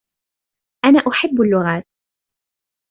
أنا 0.85 0.99
احب 1.07 1.39
اللغات! 1.41 1.87